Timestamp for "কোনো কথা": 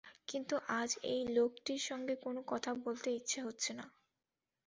2.23-2.71